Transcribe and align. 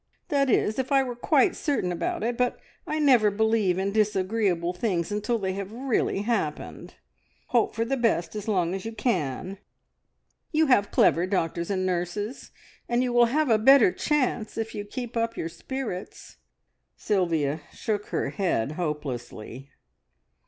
"That 0.29 0.49
is, 0.49 0.79
if 0.79 0.91
I 0.91 1.03
were 1.03 1.15
quite 1.15 1.55
certain 1.55 1.91
about 1.91 2.23
it, 2.23 2.35
but 2.35 2.59
I 2.87 2.97
never 2.97 3.29
believe 3.29 3.77
in 3.77 3.91
disagreeable 3.91 4.73
things 4.73 5.11
until 5.11 5.37
they 5.37 5.53
have 5.53 5.71
really 5.71 6.23
happened. 6.23 6.95
Hope 7.49 7.75
for 7.75 7.85
the 7.85 7.95
best 7.97 8.35
as 8.35 8.47
long 8.47 8.73
as 8.73 8.83
you 8.83 8.93
can. 8.93 9.59
You 10.51 10.65
have 10.65 10.89
clever 10.89 11.27
doctors 11.27 11.69
and 11.69 11.85
nurses, 11.85 12.49
and 12.89 13.03
you 13.03 13.13
will 13.13 13.25
have 13.27 13.51
a 13.51 13.59
better 13.59 13.91
chance 13.91 14.57
if 14.57 14.73
you 14.73 14.85
keep 14.85 15.15
up 15.15 15.37
your 15.37 15.49
spirits." 15.49 16.37
Sylvia 16.95 17.61
shook 17.71 18.07
her 18.07 18.31
head 18.31 18.71
hopelessly. 18.71 19.69